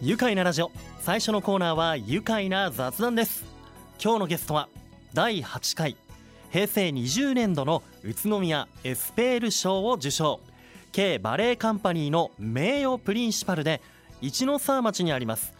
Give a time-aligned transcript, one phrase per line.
[0.00, 0.70] 愉快なラジオ。
[1.00, 3.44] 最初のコーナーは愉快な雑談です。
[4.00, 4.68] 今日のゲストは
[5.12, 5.96] 第8回
[6.50, 10.38] 平成20年度の宇都宮エスペール賞を受賞。
[10.92, 13.82] K バレエカンパニーの名誉プリンシパルで
[14.20, 15.52] 一ノ沢町にあります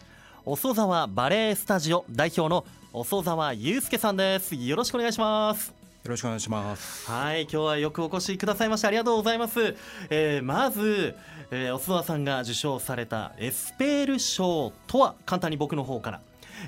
[0.45, 4.55] 遅沢バレエスタジオ代表の遅沢祐介さんです。
[4.55, 5.79] よろしくお願いします。
[6.03, 7.11] よろしくお願いします。
[7.11, 9.75] はい今日はよくお越しくださいましてありがとうございます、
[10.09, 11.15] えーまず、
[11.51, 16.21] えー、お諏訪さんが受賞されたエスペール賞とは簡単に僕の方から。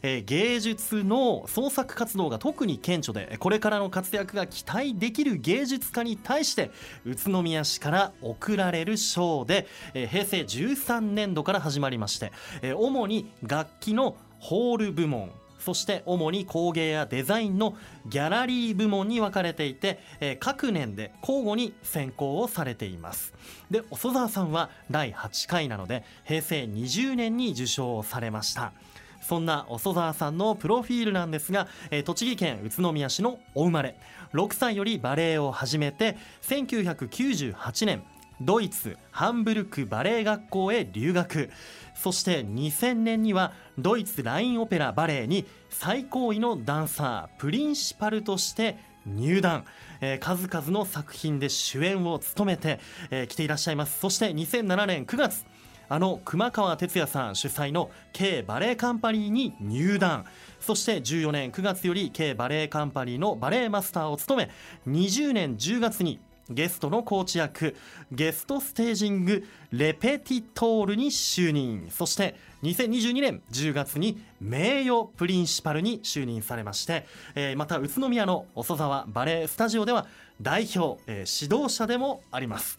[0.04, 6.72] えー芸術の創作活動が特に顕著でこれからの活躍が期待できる芸術家に対して
[7.06, 23.34] 宇都宮市から贈られる賞で、えー平成13年度から始まりまして、えー主に楽器のホール部門そして主に工芸やデザインのギャラリー部門に分かれていて、えー各年で交互に選考をされています。
[23.70, 28.74] で細澤さんは第8回なので平成20年に受賞されました。
[29.22, 33.96] そんな細澤さんのプロフィールなんですが、えー栃木県宇都宮市のお生まれ。
[34.34, 38.04] 6歳よりバレエを始めて1998年
[38.44, 41.50] ドイツハンブルクバレエ学校へ留学。
[41.94, 49.66] そして2000年にはドイツラインオペラバレエに最高位のダンサープリンシパルとして入団、
[50.00, 54.00] えー数々の作品で主演を務めてき、えー来ていらっしゃいます。
[54.00, 55.46] そして2007年9月
[55.88, 60.26] あの熊川哲也さん主催の K バレエカンパニーに入団。
[60.60, 64.48] そして14年9月より K バレエカンパニーのバレエマスターを務
[64.86, 66.20] め20年10月に
[66.50, 67.76] ゲストのコーチ役
[68.12, 80.08] ゲストステージングレペティトールに就任そして2022年10月に名誉プリンシパルに就任されまして、えーまた宇都宮の遅沢バレエスタジオでは
[80.42, 82.78] 代表、えー指導者でもあります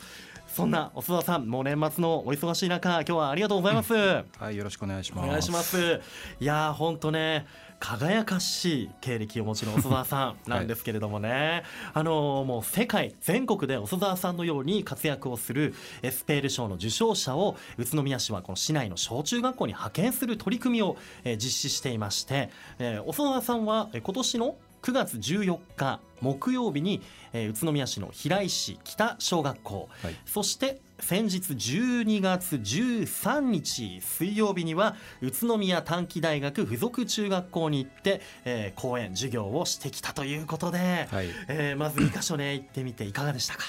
[0.53, 5.27] そんな遅沢さんもう年末のお忙しい中今日はありがとうございます、はい、よろしくお願いします。
[5.27, 6.01] お願いします。
[6.41, 7.47] いやー本当ね
[7.83, 30.17] 輝かしい経歴をお持ちの細澤さんなんですけれどもね、 あのーもう世界全国で細澤さんのように活躍をするエスペール賞の受賞者を宇都宮市はこの市内の小中学校に派遣する取り組みを、えー実施していまして、えー細澤さんはえー今年の9月14日木曜日に、えー宇都宮市の平井市北小学校、はい。
[30.27, 41.29] そして先日12月13日水曜日には宇都宮短期大学附属中学校に行って、えー講演授業をしてきたということで、はい。
[41.49, 43.63] えーまず2箇所ね行ってみていかがでしたか、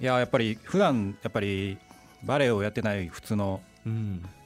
[0.00, 1.78] いや、やっぱり普段やっぱり
[2.22, 3.69] バレエをやってない普通のうん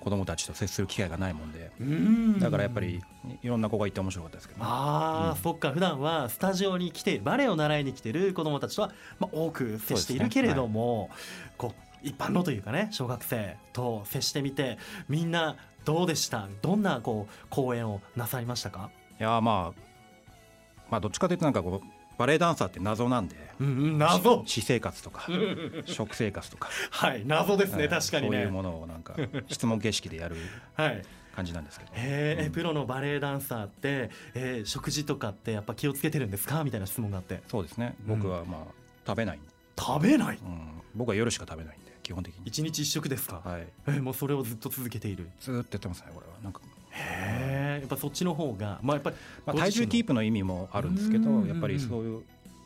[0.01, 2.39] 子供たちと接する機会がないもんで、うん。
[2.39, 3.03] だからやっぱり
[3.43, 5.37] いろんな子がいて面白かったですけど、ああ、うん。
[5.37, 11.11] そっか普段はスタジオに来てバレエを習いに来てる子どもたちとは、まあ、多く接しているけれども、
[11.59, 14.79] こう一般のというかね小学生と接してみて
[15.09, 16.49] みんなどうでした？
[16.63, 18.91] どんなこう講演をなさりましたか？
[19.19, 19.81] いやまあ
[20.91, 21.87] まあどっちかというとなんかこう
[22.19, 24.45] バレエダンサーって謎なんで、うんうん謎。
[24.47, 25.27] 私生活とか
[25.87, 28.37] 食生活とか、はい謎ですね、はい確かにね。
[28.39, 29.15] そういうものをなんか
[29.49, 30.37] 質問形式でやる
[30.75, 31.03] はい。
[31.35, 31.91] 感じなんですけど。
[31.95, 32.53] へーえうん。
[32.53, 36.63] プロのバレエダンサーって、えー食事とかってやっぱ気をつけてるんですか？
[36.63, 37.43] みたいな質問があって。
[37.49, 37.97] そうですね。
[38.07, 38.61] 僕はまあ
[39.07, 39.41] 食べない、
[39.77, 40.37] 食べない？
[40.37, 42.43] うん、僕は夜しか食べないんで基本的に。
[42.45, 43.67] 一日一食ですか、はい。
[43.89, 45.29] えーもうそれをずっと続けている。
[45.41, 46.35] ずーっとやってますねこれは。
[46.45, 46.61] なんか
[47.05, 49.17] へえやっぱそっちの方がまあやっぱり
[49.47, 51.49] まあ、体重キーププの意味もあるんですけどうん。
[51.49, 52.23] やっぱりそういう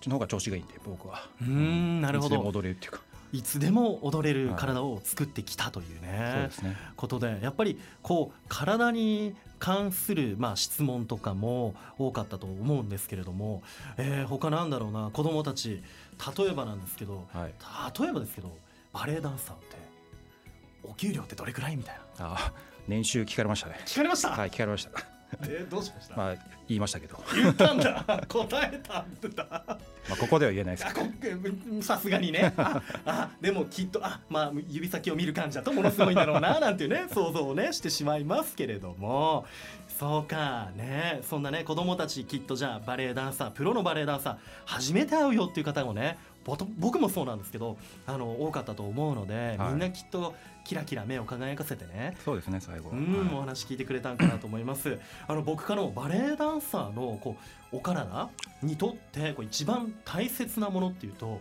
[0.07, 1.29] の方が調子がいいんで僕は。
[1.43, 3.01] うーんなるほいつでもど踊れるっていうか。
[3.31, 6.77] いつでも踊れるはい体を作ってきたというそうねですね。
[6.97, 13.63] ことでやっぱりこう体に関するまあ質問とかも多かったと思うんですけれども、
[13.99, 15.83] えー他なんだろうな子供たち
[16.39, 17.53] 例えばなんですけどはい。
[18.01, 18.57] 例えばですけど
[18.95, 19.77] バレエダンサーって
[20.85, 22.35] お給料ってどれくらいみたいな。
[22.35, 22.53] あ
[22.89, 23.79] 年収聞かれましたね。
[23.87, 24.91] 聞かれました、はい聞かれました。
[25.43, 26.35] えーどうしました、まあ
[26.67, 28.25] 言いましたけど、言ったんだ。
[28.29, 29.47] 答えたんだ。
[30.09, 31.87] まあ、ここでは言えないです。
[31.87, 32.53] さすがにね。
[32.57, 39.45] ああでもきっとあ、まあ、指先を見る感じだとものすごいんだろうななんていうね想像をねしてしまいますけれども。
[39.99, 41.21] そうかね。
[41.29, 46.17] そんなね子供たちきっとじゃあバレエダンサープロのバレエダンサー初めて会うよっていう方もね
[46.79, 47.77] 僕もそうなんですけど
[48.07, 49.71] あの多かったと思うので、はい。
[49.71, 50.35] みんなきっと
[50.69, 52.15] キラキラ目を輝かせてね。
[52.23, 52.91] そうですね最後。
[52.91, 54.99] うん、おは話聞いてくれたんかなと思います。
[55.27, 57.39] あの僕からもバレエダンサーのこ
[57.73, 58.29] うお体
[58.63, 61.41] にとってこう一番大切なものっていうとやっ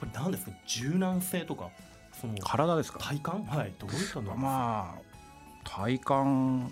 [0.00, 0.52] ぱり何ですか？
[0.66, 1.70] 柔軟性とか
[2.20, 2.98] そのい体ですか？
[3.00, 3.42] 体感？
[3.44, 4.36] はいどういったの？
[4.36, 5.00] まあ
[5.64, 6.68] 体幹うん。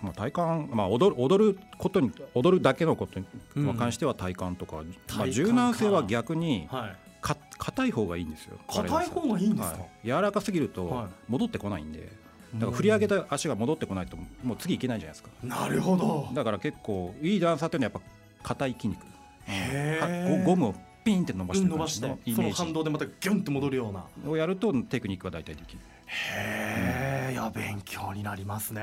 [0.00, 0.26] まあ、体
[0.64, 3.26] 幹、まあ、踊る踊ることに踊るだけのことに
[3.56, 3.74] うん。
[3.76, 8.58] 関しては体幹とか、まあ、体幹柔軟性は逆にはいか硬い方がいいんですよ。
[8.68, 9.78] 硬い方がいいんですか？
[9.78, 10.06] はい。
[10.06, 11.14] 柔らかすぎるはとい。
[11.28, 12.12] 戻ってこないんで、
[12.54, 15.30] だから振り上げた足が戻ってこないともう次いけないじゃないですか。
[15.42, 16.28] なるほど。
[16.34, 18.02] だから結構いいダンサーっていうのはやっ
[18.42, 19.06] ぱ硬い筋肉。
[19.46, 20.32] へー。
[20.34, 20.74] はゴゴムを
[21.04, 24.04] ピンって伸ばしてる伸ばしてその反動でまたギュンって戻るような。
[24.30, 25.80] をやるとテクニックは大体できる。
[26.06, 28.82] へえいや勉強になりますね。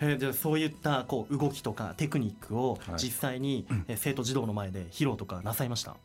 [0.00, 2.98] えーじゃあそういったこう動きとかテクニックをはい。
[2.98, 5.96] 実際に、えー生徒児童の前で披露とかなさいました、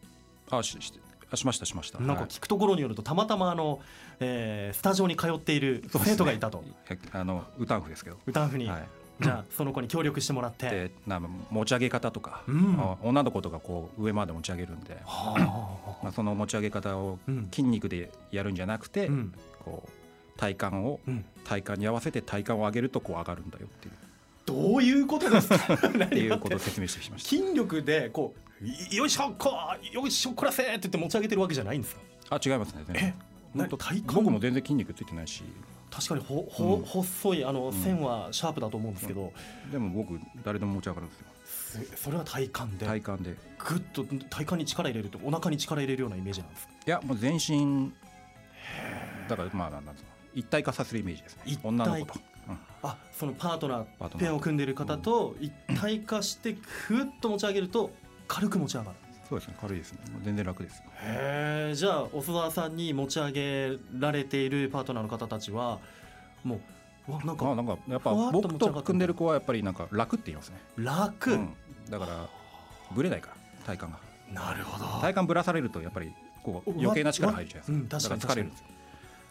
[0.51, 0.94] あしし
[1.31, 2.00] あしましたしました。
[2.00, 3.80] なんか聞くところによるとたまたまあの、
[4.19, 8.18] えースタジオに通っている生徒がいたと、はいあのウタンフですけど。
[8.25, 8.88] 歌うふうに、はい。
[9.21, 10.69] じゃあその子に協力してもらって。
[10.69, 11.19] でな
[11.50, 12.75] 持ち上げ方とか、うん。
[12.80, 17.45] あ女の子とかこう上まで持ち上げるんで、はまあ、その持ち上げ方をうん。
[17.45, 19.33] 筋肉でやるんじゃなくて、うん。
[19.63, 21.25] こう体幹をうん。
[21.44, 23.94] 体幹に合わせて体幹を上げるとこう上がるんだよっていう。
[24.45, 25.74] どういうことですか？
[25.74, 26.19] って。
[26.19, 27.30] いうことを何説明してきました。
[27.30, 28.44] 筋力でこうい
[28.95, 29.51] よいしょこ
[29.91, 32.01] うよいしょこらせって言って持ち上げてるわけじゃないんですか？
[32.29, 33.13] あ違いますねえ
[33.56, 34.15] 本当体幹？
[34.15, 35.44] 僕も全然筋肉ついてないし。
[35.91, 36.85] 確かにほほ、うん。
[36.85, 37.73] 細いあのん。
[37.73, 39.31] 線はシャープだと思うんですけど、
[39.71, 41.85] でも僕誰でも持ち上がるんですよ。
[41.85, 42.85] すそれは体幹で。
[42.85, 43.35] 体幹で。
[43.57, 46.73] ぐっと体幹に力入れるとお腹に力入れるようなイメージなんですか？
[46.85, 47.94] いやもう全身。
[49.29, 51.57] だからまあなんなんですか一体化させるイメージですね。
[51.63, 52.19] 女の子と、
[52.50, 52.57] うん。
[52.83, 56.57] あそのパートナーペアを組んでいる方と一体化して
[56.89, 57.91] ぐっと持ち上げると
[58.27, 60.00] 軽く持ち上がるそうですね軽いですね。
[60.24, 65.80] 全然楽ですへえじゃあ細田さんに持ち上げられているパートナーの方たちは
[66.44, 66.60] もう
[67.07, 71.54] うわなんかまあなんかやっぱ僕と組んでる子はやっぱりなんか楽って言いますね、楽、うん。
[71.89, 72.30] だから
[72.95, 73.36] ぶれないから
[73.75, 74.42] 体幹が。
[74.48, 74.86] なるほど。
[75.01, 76.13] 体幹ぶらされるとやっぱり
[76.44, 78.22] こう余計な力入るじゃないですか,、うん確かに。
[78.22, 78.66] だから疲れるんですよ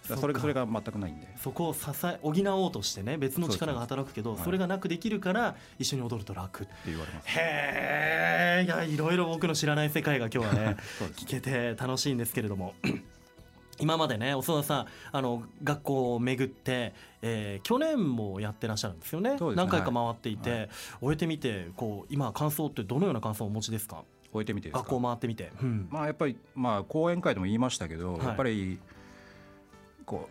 [0.06, 1.26] それそれが全くないんで。
[1.38, 2.32] そこを支え補
[2.64, 6.64] おうとしてね別の力が働くけどそれがなくできるから一緒に踊ると楽。
[6.64, 7.28] って言われます。
[7.28, 10.76] へえいやいろいろ僕の知らない世界が今日はね
[11.16, 12.74] 聞けて楽しいんですけれども。
[13.80, 19.30] 今までね細田さんあの学校を巡って、えー去年もやってらっしゃるんですよね。
[19.32, 19.38] ね。
[19.56, 20.68] 何回か回っていて、はい。
[21.00, 24.04] 終えてみてこう今感想ってどのような感想をお持ちですか？
[24.32, 24.78] 置いてみてですか？
[24.80, 25.88] 学校回ってみて、うん。
[25.90, 28.26] まあやっぱりまあ講演会でも言いましたけど、はい。
[28.26, 28.78] やっぱり
[30.04, 30.28] こ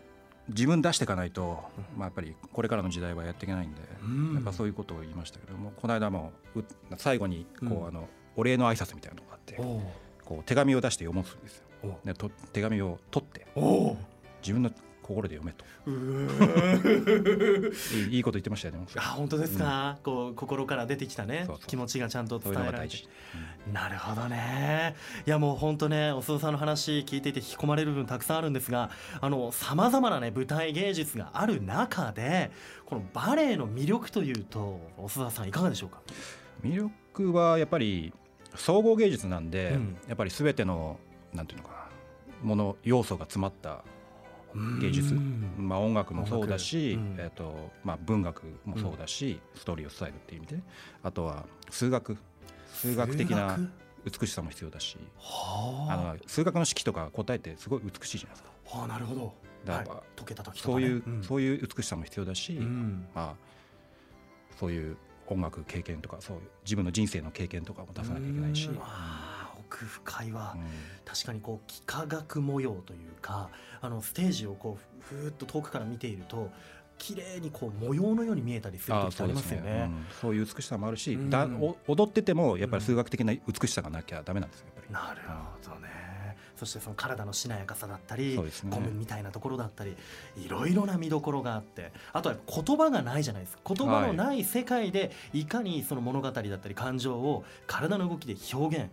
[0.48, 1.62] う自分出していかないと、
[1.96, 4.34] まあやっぱりこれからの時代はやっていけないんで、うん。
[4.34, 6.64] やっぱそういうことを言いましたけどもこの間もう
[6.96, 9.54] 最後にこう、うんあのお礼の挨拶みたいなのがあって
[10.24, 11.98] こう手紙を出して読むんですよ。
[12.04, 13.46] でと手紙を取って
[14.42, 14.72] 自分の
[15.06, 15.66] 心で読めと。
[18.10, 21.46] いいこと言ってましたよねあ本当ですか、こう心から出てきたね。
[21.66, 22.96] 気持ちがちゃんと伝えられて。
[23.70, 24.94] なるほどね。
[25.26, 28.90] いやもう本当ねお須田さんの話聞いていて引き込まれる部分たくさんあるんですが
[29.20, 32.50] あのさまざまなね舞台芸術がある中で
[32.86, 36.00] このバレエの魅力というとお須田さんいかがでしょうか？
[36.62, 38.14] 魅力はやっぱり
[38.54, 39.96] 総合芸術なんで、うん。
[40.08, 40.98] やっぱり全ての
[41.34, 41.84] なんていうのかな
[42.42, 43.84] もの要素が詰まった
[44.80, 45.54] 芸術、うん。
[45.58, 50.62] まあ、音楽もそうだし、えーとまあ、文学もそうだし、ストーリーを伝えるっていう意味で。
[51.02, 52.16] あとは数学。
[52.72, 53.58] 数学的な
[54.04, 54.96] 美しさも必要だし。
[55.18, 56.14] はあ。
[56.14, 58.50] の数学の式とか答えってすごい美しいじゃないですか。
[58.72, 59.34] あはあなるほど。
[59.64, 60.02] だからはい。
[60.16, 61.22] 解けた時とか、ね、そういう、ん。
[61.22, 63.06] そういう美しさも必要だし、うん。
[63.14, 63.34] まあ、
[64.58, 64.96] そういう
[65.26, 68.78] 音楽経験とかそういう自分の人生の経験とかも出さなきゃいけないし、うん
[69.68, 70.62] 奥深いわ、うん。
[71.04, 73.50] 確かにこう幾何学模様というか
[73.80, 76.50] あのステージをこうふふーっと遠くから見ていると
[76.98, 79.90] 綺麗にこう模様のように見えたりする時ありますよね。
[79.90, 80.06] うん。
[80.20, 81.30] そういう美しさもあるし、うん。
[81.30, 84.92] だお踊っててもやっぱり数学的な美しさがなきゃダメなんですよやっぱり。
[84.92, 85.20] なる
[85.64, 86.04] ほどね。
[86.56, 89.96] そしてその体のしなやかさだったり、ゴムみたいなところだったり
[90.36, 93.74] いろいろな見どころがあってあとは言葉がないじゃないですか。
[93.74, 98.90] 言葉のない世界でいかにその物語だったり感情を体の動きで表現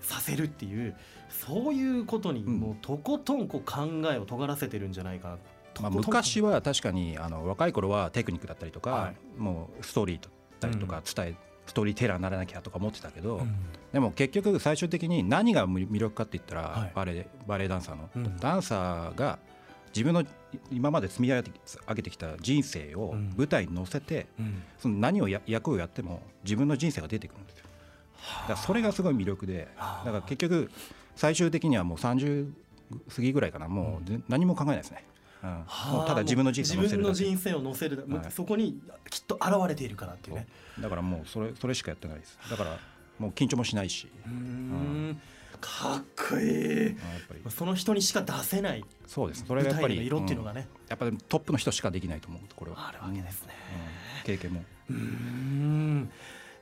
[0.00, 0.94] させるっていう
[1.28, 2.60] そういうことにうん。
[2.60, 5.38] もうとことんこう考えを尖らせてるんじゃないかな。
[5.74, 11.34] とまあ、昔は確かにあの若い頃はテクニックだったりとか、はもうストーリーだったりとか伝え、
[11.66, 13.54] ストーリーテラーにならなきゃとか思ってたけど、うん。
[13.92, 16.92] でも結局最終的に何が魅力かって言ったら、はい。
[16.94, 18.36] バレエバレエダンサーの、うん。
[18.38, 19.38] ダンサーが
[19.88, 20.24] 自分の
[20.70, 23.34] 今まで積み上げてきた人生をうん。
[23.36, 24.62] 舞台に乗せて、うん。
[24.78, 27.65] その何をや役をやっても自分の人生が出てくるんですよ。
[28.48, 30.70] だそれがすごい魅力ではあだから結局
[31.14, 32.50] 最終的にはもう30
[33.14, 33.68] 過ぎぐらいかな。
[33.68, 35.04] もうぜ何も考えないですね、
[35.42, 35.64] うん。
[36.06, 38.80] ただ自分の人生を乗せる自分の人生を乗せる、そこに
[39.10, 40.46] きっと現れているからっていうね。
[40.78, 42.38] だからもうそれそれしかやってないです。
[42.50, 42.78] だから
[43.18, 45.20] もう緊張もしないし、うーん。
[45.58, 46.84] かっこいい。
[46.84, 46.94] やっ
[47.28, 47.50] ぱり。
[47.50, 48.84] その人にしか出せない。
[49.06, 49.44] そうです。
[49.46, 50.90] それやっぱり色っていうのがね、うん。
[50.90, 52.88] やっぱりトップの人しかできないと思うこれは。
[52.88, 53.54] あるわけですね、
[54.20, 54.24] うん。
[54.24, 54.64] 経験も。
[54.90, 56.10] うーん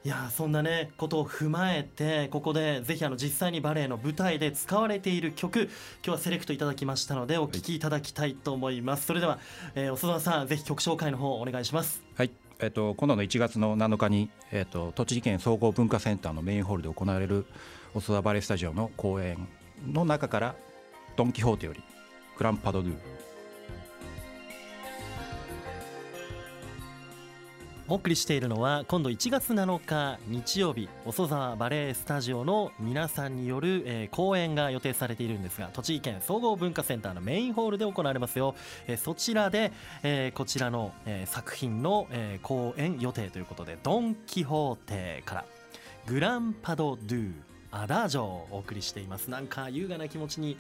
[0.05, 5.71] いやそんなねことを踏まえてここでぜひあの実際にバレエの舞台で使われている曲今
[6.03, 9.39] 日はセレクトいただきましたのでお聴きいただきたいと思います、それでは、
[9.75, 12.03] えー、お沢さんぜひ曲紹介の方お願いします。
[12.17, 12.31] はい。
[12.61, 17.47] えっと、今度の1月の7日に、えっと、栃木県総合文化センターのメインホールで行われる
[17.95, 19.49] お諏訪バレエスタジオの公演
[19.91, 20.55] の中から
[21.17, 21.83] 「ドン・キホーテ」より
[22.37, 22.95] 「クランパドドゥ」
[27.87, 38.55] お送りしているのは今度1月7日日曜日細沢バレエスタジオの皆さんによる、えー、公演が予定されているんですが栃木県総合文化センターのメインホールで行われますよ、
[38.87, 39.71] えー、そちらで、
[40.03, 45.45] えー、こちらの、え、作品の、え、公演予定ということで「ドン・キホーテ」から
[46.07, 47.35] 「グランパド・ドゥ・
[47.71, 49.29] アダージョ」をお送りしています。
[49.29, 50.57] なんか優雅な気持ちに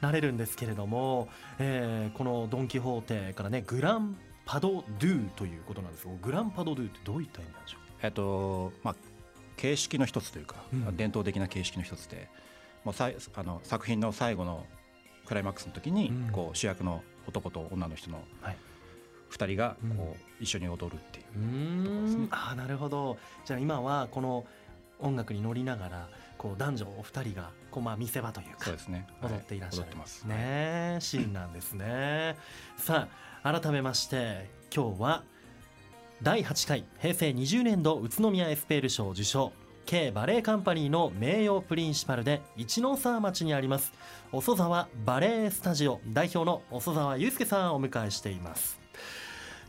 [0.00, 1.28] なれるんですけれども、
[1.60, 4.16] え、この「ドン・キホーテ」からね「グラン
[4.46, 7.80] パドドゥということなんですがグランパドドゥってどういった意味なんでしょう？
[8.02, 8.96] えっとまあ
[9.56, 12.28] 形式の一つというか、うん、伝統的な形式の一つで
[12.84, 14.64] もうさあの作品の最後の
[15.26, 18.22] クライマックスの時に、うん、こう主役の男と女の人の
[19.32, 22.28] 2人がこう、一緒に踊るっていうところですね。
[22.30, 23.18] あなるほど。
[23.44, 24.46] じゃあ今はこの
[25.00, 30.24] 音楽に乗りながらこう男女お二人がこうまあ見せ場というかそうですね、踊っていらっしゃる、ます。
[30.24, 32.36] ねシーンなんですね。
[32.76, 35.22] さあ改めまして今日は
[36.22, 39.52] 第8回平成20年度宇都宮エスペール賞受賞
[39.84, 43.92] K バレエカンパニーの名誉プリンシパルで一ノ沢町にあります
[44.32, 48.80] 細沢バレエスタジオ代表の細沢祐介さんをお迎えしています。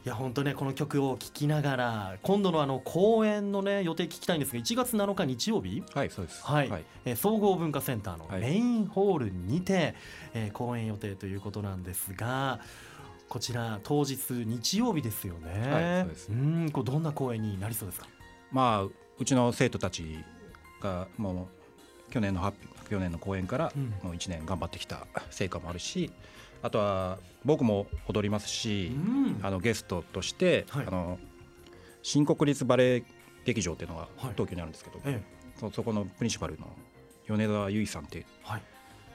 [0.05, 5.83] いや本当ねこの曲を聴きながら今度のあの公演のね予定聞きたいんですが1月7日日曜日？
[5.93, 6.41] はいそうです。
[6.45, 9.95] はい、はい、え総合文化センターのメインホールにて、はい、
[10.33, 12.61] えー、公演予定ということなんですが
[13.29, 15.49] こちら当日日曜日ですよね。
[15.71, 16.29] はい、そうです。
[16.29, 18.07] うん、こうどんな公演になりそうですか？
[18.51, 20.23] まあうちの生徒たち
[20.81, 21.49] がも
[22.09, 26.09] う去年の発表去年の公演からもう1年頑張ってきた成果もあるし、
[26.61, 31.19] あとは僕も踊りますし、うん、あのゲストとして、はい、あの
[32.01, 33.03] 新国立バレエ
[33.43, 35.21] 劇場っていうのが東京にあるんですけど、はい、
[35.59, 36.67] そそこのプリンシパルの
[37.27, 38.61] 米田由衣さんって、はい、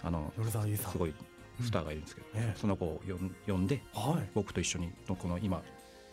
[0.02, 1.14] あのすごい
[1.60, 3.00] スターがいるんですけど、うん、その子を
[3.46, 5.62] 呼んで、はい、僕と一緒にこの今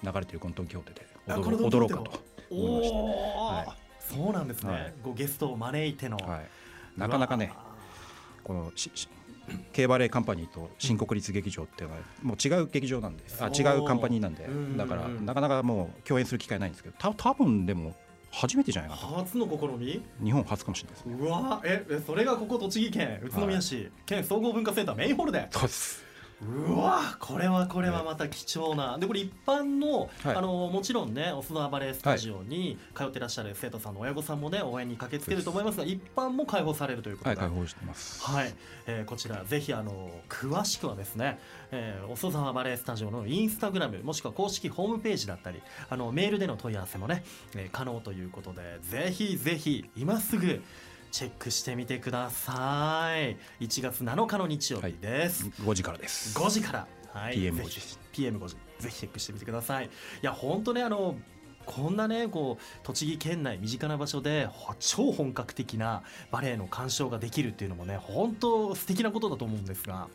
[0.03, 7.53] 流れてるこの東京で踊ろ踊ろうかと思いました、はい、そうなんですね、はい、ごゲストを招いての、はい、なかなかね
[8.43, 8.71] この
[9.73, 17.95] 競馬レーカンパニーと新国立劇場っていうのはもう違う劇場なんであ違うカンパニーなんでだからなかなかもう共演する機会ないんですけどた多分でも
[18.31, 20.01] 初めてじゃないかな初の試み？
[20.23, 25.47] 日本初かもしれないです、ね、うわえそれがここ栃木県宇都宮市、はい、県総合文化センターメインホールで。
[25.51, 26.08] そうです
[26.41, 38.23] うわこれはこれはまた貴重な、でこれ一般の,、あのもちろんねオスノアバレースタジオに通ってらっしゃる生徒さんの親御さんもね応援に駆けつけると思いますが一般も開放されるということで、はい、開放してます。
[38.23, 38.53] はい、
[38.87, 41.39] えー、こちらぜひあの詳しくはですね、
[41.71, 47.23] えー、オスノアバレースタジオのインスタグラムもしくは公式ホームページだったりあのメールでの問い合わせもね、
[47.55, 50.63] えー、可能ということでぜひぜひ今すぐ
[51.11, 53.37] チェックしてみてください。
[53.59, 56.37] 1月7日の日曜日です、はい、5時からです。
[56.37, 56.87] 5時から。
[57.13, 57.79] はい、PM5 時。
[58.13, 58.55] PM5 時。
[58.79, 59.85] ぜひチェックしてみてください。
[59.85, 59.89] い
[60.21, 61.15] や本当ねあの
[61.69, 64.49] こんなねこう栃木県内身近な場所で
[64.79, 70.07] 超本格的なバレエの鑑賞ができるっていうのもね本当素敵なことだと思うんですが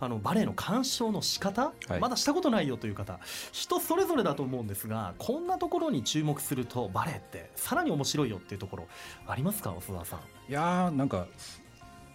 [0.00, 3.20] あのバレエの鑑賞の仕方、はい、まだしたことないよという方
[3.52, 8.88] 人それぞれだと思うんですがこんなところに注目するとバレエってさらに面白いよっていうところ
[9.26, 10.18] ありますか細田さん？
[10.50, 11.26] いやーなんか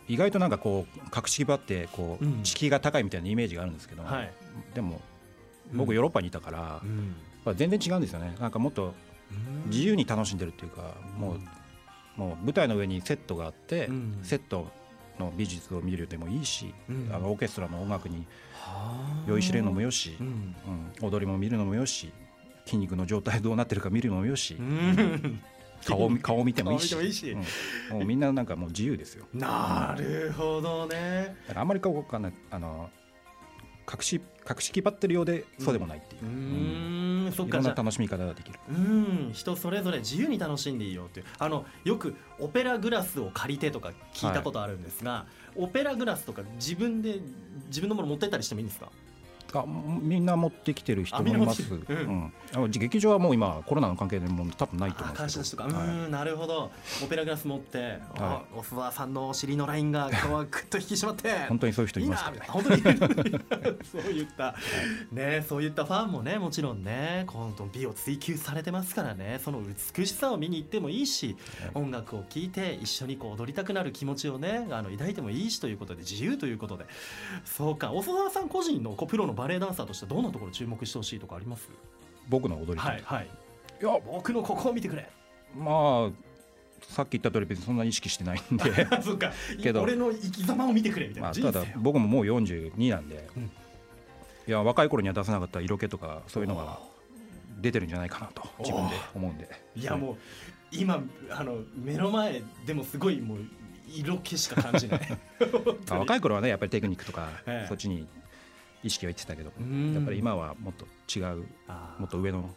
[0.08, 4.32] 意外となんかこう格式ばってこう敷居が高いみたいなイメージがあるんですけど、はい、
[4.74, 5.00] でも
[5.72, 7.16] 僕ヨーロッパにいたから、うん、
[7.56, 8.36] 全然違うんですよね。
[8.40, 8.94] なんかもっと
[9.68, 11.40] 自由に楽しんでるっていうかもう
[12.20, 14.68] もう舞台の上にセットがあって、うん、セット
[15.20, 18.26] の美術を見るでもいいし、うん、あのオーケストラの音楽に
[19.26, 20.56] 酔いしれるのもよし、うん、
[21.02, 22.12] 踊りも見るのもよし
[22.66, 24.58] 筋肉の状態どうなってるか見るのもよし、
[25.86, 27.32] 顔顔見てもいいし。
[27.32, 29.26] うん、もうみんななんかもう自由ですよ。
[29.34, 31.36] なるほどね。
[31.48, 32.92] だからあんまりこうかなあの
[33.92, 36.34] 隠し隠しきばってるようでそうでもないっていう、うん、う
[37.30, 38.60] んそっかいろんな楽しみ方ができる。
[38.70, 41.22] うん人それぞれ自由に楽しんでいいよって。
[41.22, 47.20] いうあのよくオペラグラスを借りてとか聞いたことあるんですが、はい、オペラグラスとか自分で
[47.68, 48.92] 自分のもの持ってったりしてもいいんですか？
[49.54, 55.64] あみんな持ってきてる人もいます、うん、うん、劇場はもう今コロナの関係でも多分ないと思うんですけど。
[55.64, 56.72] とか、はい、うんなるほど。
[57.04, 61.30] オペラグラス持って、はい、お諏訪さんのお尻のラインがこうぐっと引き締まって。
[61.48, 62.36] 本当にそういう人いますから。
[62.38, 62.82] ね本当に。
[62.82, 64.56] そういった、は
[65.12, 69.40] い、ねそういったファンもねもちろんね今度美を追求されてますからね。
[69.44, 69.62] その
[69.96, 71.38] 美しさを見に行ってもいいし、
[71.74, 76.86] 音楽を聴いて一緒にこう踊りたくなる気持ちをねあの抱いてもいいしということで自由ということで。
[77.46, 81.70] そうかお諏訪さん個人のこうプロのバレエダンサーとしてどんなところ注目してほしいとかあります？
[82.28, 83.28] 僕の踊りはいはい。
[83.82, 85.10] いや僕のここを見てくれ。
[85.58, 86.12] まあ
[86.82, 88.88] さっき言った通り別にそんなに意識してないんで。
[89.02, 89.32] そうか。
[89.64, 89.82] けど。
[89.82, 93.50] 俺の生き様を見てくれみたいな、まあ、ただ僕ももう42なんで、うん、い
[94.48, 96.80] や若い頃には出せなかった色気とかそういうのが
[97.62, 99.50] 出てるんじゃないかなと自分で思うんで。
[99.78, 100.18] いやもう
[100.72, 103.38] 今あの目の前でもすごいもう
[103.88, 105.18] 色気しか感じない。
[105.90, 108.06] 若い頃はねやっぱりテクニックとか、ええ、そっちに
[108.84, 109.52] 意識は言ってたけど
[109.94, 111.46] やっぱり今はもっと違う
[112.00, 112.50] もっと上の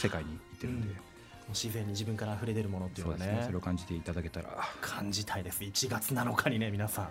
[0.00, 1.08] 世界に行ってるんで。
[1.50, 4.48] 自然に自分から溢れ出るものっていうのはね、ね、それを感じていただけたら。
[4.80, 5.62] 感じたいです。
[5.62, 7.08] 1月7日にね皆さん、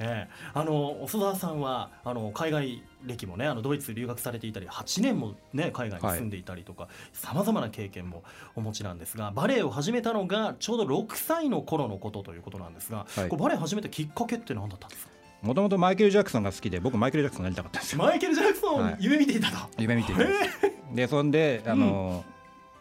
[0.00, 8.24] えー、あの細田さんはあの海外歴もねあのドイツ留学されていたり8年もね海外に住んでいたりとかさまざまな経験も
[8.56, 15.15] お持ちなんですがバレエを始めたのがちょうど6歳の頃のことということなんですが、はい、こバレエ始めたきっかけって何だったんですか？
[15.46, 17.98] もともとマイケル・ジャクソンが好きで僕マイケル・ジャクソンになりたかったんですよ。
[18.02, 19.56] マイケル・ジャクソン、夢見ていたと。
[19.78, 20.24] 夢見ていた
[20.94, 22.24] でそんであの、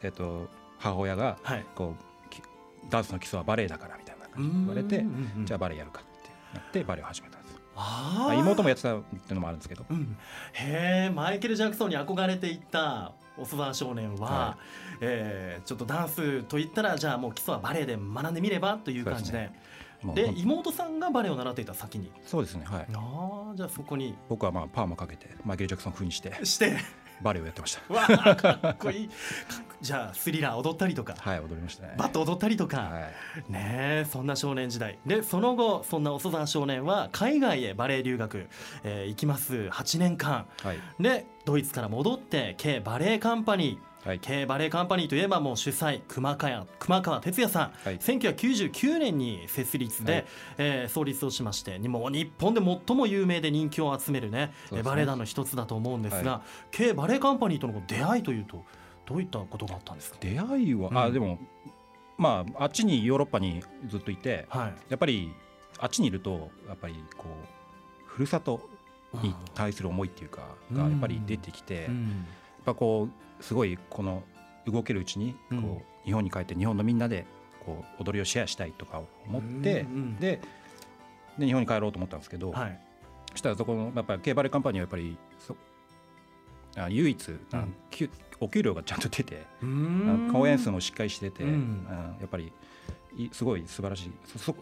[0.01, 1.37] うん、えっと母親が
[1.75, 5.05] こう、ダンスの基礎はバレエだからみたいな感じで言われて、
[5.43, 7.55] じゃあバレエやるかってなってバレエを始めたんです。
[7.75, 10.17] あ妹もやってたっていうのもあるんですけど、うん、
[10.53, 14.57] へえマイケル・ジャクソンに憧れていったオスバー少年は、は
[14.93, 19.51] い、えー、ちょっとダンスといったらじゃあもう基礎はバレエで学んでみればという感じで。
[20.13, 22.11] で妹さんがバレエを習っていた先に。
[22.25, 22.87] そうですねはい。
[22.93, 24.15] ああじゃあそこに。
[24.29, 26.77] 僕はまあパーマかけてマイケル・ジャクソン風にしてして。
[27.21, 27.81] バレエをやってました。
[27.93, 29.09] わあかっこいい。
[29.81, 31.15] じゃあスリラー踊ったりとか。
[31.17, 31.95] はい踊りましたね。
[31.97, 32.99] バット踊ったりとか、は
[33.49, 34.99] い、ねそんな少年時代。
[35.05, 38.47] でその後そんな細田少年は海外へバレエ留学、
[38.83, 39.69] えー、行きます。
[39.71, 50.25] 8年間、はい、でドイツから戻って K バレエカンパニーはい、K バレエカンパニーといえばもう主催熊川熊川哲也さん、はい、1999年に設立で、はい、
[50.59, 54.83] えー、創立をしましてもう日本で最も有名で人気を集めるねね。
[54.83, 58.63] バレエ団の一つだと思うんですが、はい、K バレエカンパニーとの出会いというと
[59.07, 60.17] どういったことがあったんですか？
[60.19, 61.39] 出会いは、うん、あでも
[62.17, 65.33] まああっちにヨーロッパにずっといて、はい、やっぱり
[65.79, 68.69] あっちにいるとやっぱりこうふるさと
[69.21, 73.07] に対する思いっていうかがやっぱり出てきて、うん、やっぱこ
[73.39, 74.23] うすごいこの
[74.65, 77.25] 動けるうちにこう、日本に帰って日本のみんなで
[77.65, 79.85] こう踊りをシェアしたいとか思って、
[80.19, 80.39] で
[81.37, 82.79] で日本に帰ろうと思ったんですけど、はい、
[83.31, 85.55] そしたらそこのやっぱりケーバレカンパニーはやっぱりそ
[86.77, 87.75] あ唯一、うん、
[88.39, 89.45] お給料がちゃんと出て
[90.31, 91.85] 公演数もしっかりしてて、うん、
[92.19, 92.51] やっぱり
[93.31, 94.11] すごい素晴らしい。
[94.25, 94.55] そ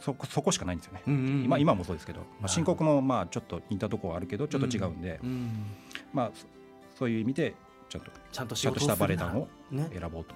[0.00, 5.66] そそこしかないんですよね、うんうんうん、今今もそうですけど、まあ、申告もまあちょっと似たところはあるけどちょっと違うんで、うんうん、
[6.12, 6.30] まあ
[7.02, 7.56] そういう意味で
[7.88, 10.34] ちゃんとちゃんとちゃんとしたバレエ団を選ぼうと思って、ね、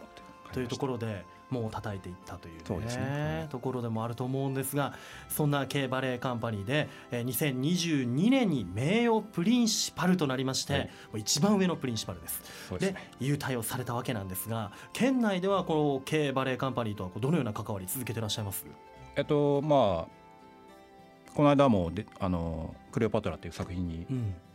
[0.53, 4.95] というところでもう叩いていったという、ねそうね、ところでもあると思うんですが
[5.29, 12.43] そんな K バレエカンパニーで、えー、2022年に名誉プリンシパルとなりまして、はい、一番上のプリンシパルです。
[12.81, 18.67] で、ね、優待をされたわけなんですが県内ではこの K バレエカンパニーとはどのような関わり続けていらっしゃいます？
[19.15, 24.05] えっとまあこの間もであの「クレオパトラ」という作品に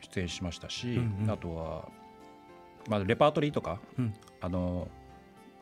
[0.02, 1.88] 出演しましたし、うんうんうん、あとは
[2.88, 4.88] まあ、レパートリーとか、うん、あの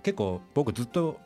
[0.03, 1.19] 結構僕ずっと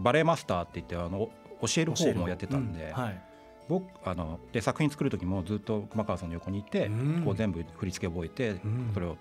[0.00, 2.92] バレエマスターって言ってあの教える方もやってたんで、うん。
[2.92, 3.22] はい、
[3.68, 8.60] 僕あので作品作る時もずっと熊川さんの横にいて、うん、こう全部振り付け覚えて、
[8.94, 9.16] それを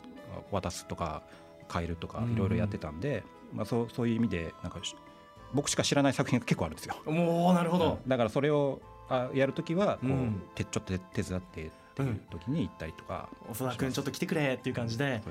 [0.52, 1.24] 渡すとか
[1.72, 4.80] 変えるとかいろいろやってたんで、まあ、そうそういう意味でなんか
[5.54, 6.96] 僕しか知らない作品が結構あるんですよ。
[7.06, 11.72] おなるほど、だからそれをあやる時はこう、てちょっと手伝って
[12.04, 15.22] っていう時に行ったりとか、うん、細田君ちょっと来てくれっていう感じで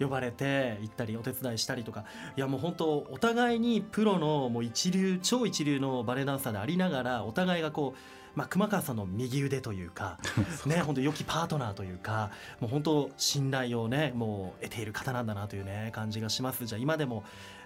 [0.00, 2.04] 呼ばれて行ったりお手伝いしたりとか。
[2.36, 7.98] いやもう本当お互いにプロのもう一流超一流のバレエダンサーでありながらお互いがこう
[8.34, 10.18] まあ、熊川さんの右腕というか、
[10.66, 16.66] ね、本当良きパートナーというかもう本当信頼をねもう得ている方なんだなというね感じがします。
[16.66, 17.22] じゃあ今でも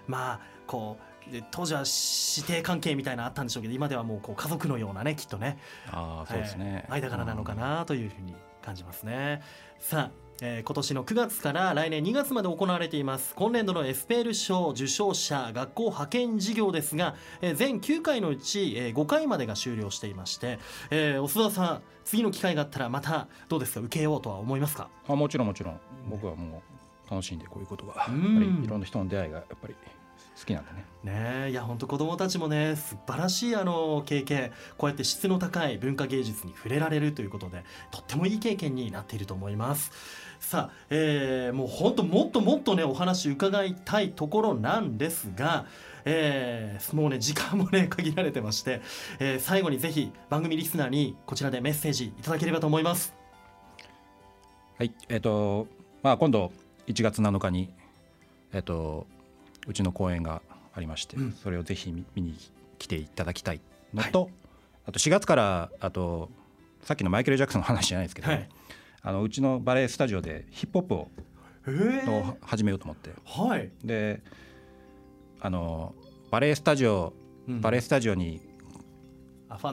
[0.07, 1.09] まあこう
[1.51, 5.57] 当時は師弟関係みたいなあったんでしょうけど今ではもうこう家族のようなねきっとね
[5.91, 8.35] あそうですね、えー、間柄なのかなというふうに
[8.69, 9.41] 感じますね。
[9.79, 13.33] さあえー、今年の9月から来年2月まで行われています。
[13.35, 20.59] 今年度のエスペール賞受賞者学校派遣事業ですが、えー、全9回のうち、えー、5回までが終了していまして、
[20.91, 23.81] えー、須田さん次の機会があったらまたどうですか？
[23.81, 24.87] 受けようとは思いますか？
[25.09, 25.79] あもちろんもちろん。
[26.09, 26.61] 僕はも
[27.09, 29.75] う楽しんでこういうことがやっぱりいろんな人の出会いがやっぱり
[30.39, 30.85] 好きなんでね。
[31.03, 39.91] ねいや本当子どもたちもね素晴らしいあの経験こうやって質の高い文化芸術に触れられるということでとってもいい経験になっていると思います。
[40.39, 45.65] さあ、えー、もう本当もっともっとねお話伺いたいところなんですが。
[46.05, 48.81] えー、もうね時間もね 限られてまして、
[49.19, 53.13] えー、最後にぜひ番組リスナーにこちらでメッセージいただければと思います
[54.77, 55.67] はいえっ、ー、と
[56.01, 56.53] まあ今度
[56.87, 57.69] 1月7日に
[58.53, 59.07] えっ、ー、と
[59.69, 60.41] うちの公演が
[60.73, 62.35] ありまして、うん、それをぜひ見に
[62.79, 63.61] 来ていただきたい
[63.93, 64.31] のと、はい、
[64.87, 66.29] あと4月からあと
[66.81, 68.49] さっきのマイケル・ジャクソンの話じゃないですけど、はい、
[69.03, 71.11] あのうちのバレエスタジオでヒップホップを
[72.07, 74.23] を始めようと思って、はい、で
[75.39, 75.93] あの
[76.31, 77.13] バレエスタジオ、
[77.47, 78.41] うん、バレエスタジオに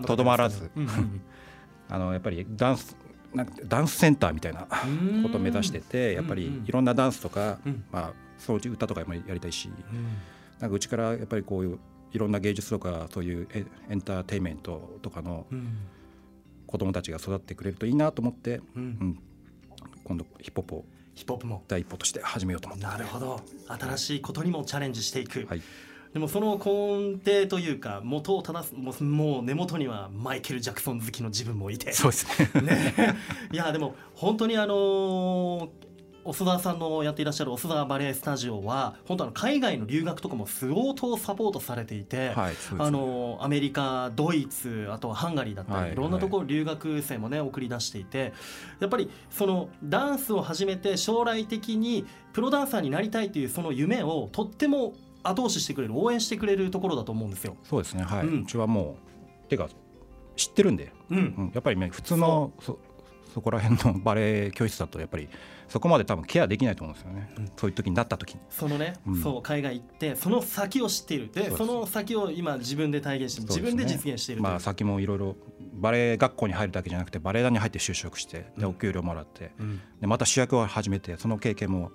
[0.05, 0.71] とどまらず、
[1.89, 2.97] あのやっぱりダンス
[3.35, 4.67] なんかダンスセンターみたいな
[5.23, 7.59] ことを目指しててやっぱりいろんなダンスとか、
[7.93, 9.71] まあ、そのうち歌とかもやりたいし、
[10.61, 11.79] なんかうちからやっぱりこういう
[12.13, 13.49] いろんな芸術とかそういう
[13.91, 15.47] エンターテインメントとかの
[16.67, 19.19] 子供たちが育ってくれるといいなと思って、うん、
[20.05, 21.65] 今度ヒップホップをヒップホップも。
[21.67, 22.85] 第一歩として始めようと思って。
[22.85, 23.41] なるほど。
[23.69, 25.63] 新しいことにもチャレンジしていく、はい、
[26.13, 31.93] でもその根底というか元を正すもう根元にはマイケル・ジャクソン好きの自分もいて。
[31.93, 32.63] そうですね。
[32.63, 33.17] ね。
[33.53, 35.69] いやでも本当にあのー
[36.27, 48.33] 細田さんのやっていらっしゃる細田バレエスタジオは本当あの海外の留学とかも相当サポートされていて、はいね、あのアメリカドイツあとはハンガリーだったり、はい、いろんなところ留学生もね送り出していて
[48.81, 57.57] やっぱりそのダンスを始めて将来的にプロダンサーになりたいというその夢をとっても後押ししてくれる応援してくれるところだと思うんですよ。
[57.65, 58.97] そうですねはい、うん、うちはも
[59.47, 59.69] うてか
[60.37, 62.53] 知ってるんで、うん、うん、やっぱりね普通の
[63.37, 65.29] そそこら辺のバレエ教室だとやっぱり
[65.69, 68.41] そこまで多分ケアできないと思うんですよね、うん、そういう時になった時に。
[68.49, 71.31] そのね、うん、そう海外行ってその先を知っている。
[71.31, 75.37] でその先を今自分で体現して、自分で実現しているまあ先もいろいろ
[75.75, 79.53] バレエ学校に入るだけじゃなくてバレエ団に入って就職してでお給料もらって、
[80.01, 81.93] でまた主役を始めてその経験も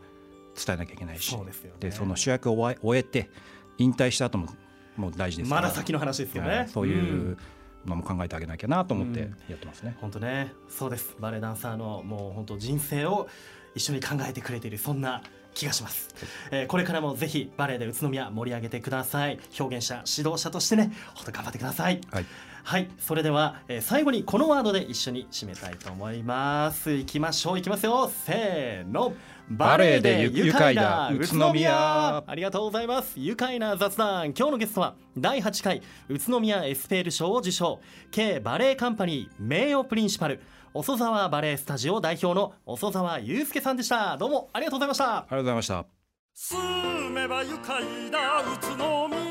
[0.55, 3.31] 伝えなきゃいけないしそうですよ、ね、でその主役を終えて
[3.79, 4.47] 引退した後も
[4.95, 7.37] もう大事ですまだ先の話ですよね、そういう、
[7.85, 9.97] のも考えてあげなきゃなと思ってやってますね。
[10.01, 11.15] 本当ね、そうです。
[11.19, 13.27] バレエダンサーのもう本当人生を
[13.75, 15.21] 一緒に考えてくれているそんな
[15.53, 16.09] 気がします、
[16.51, 19.39] えー、これからもぜひバレエで宇都宮盛り上げてください。
[19.59, 22.25] 表現者指導者としてね本当頑張ってください、はい、
[22.63, 26.91] はい、それでは、えー、最後にこのワードで一緒に締めたいと思います。
[26.91, 28.09] いきましょういきますよ。
[28.25, 29.13] せーの。
[29.49, 32.23] バレエで愉快な宇都宮。
[32.25, 33.19] ありがとうございます。
[33.19, 34.27] 愉快な雑談。
[34.27, 40.39] 今日のゲストは第8回宇都宮エスペール賞を受賞 K バレエカンパニー名誉プリンシパル。
[40.73, 44.15] 遅沢バレエスタジオ代表の遅沢祐介さんでした。
[44.15, 45.17] どうもありがとうございました。
[45.17, 45.85] ありがとうございました。
[46.33, 49.30] 住めば愉快な宇都宮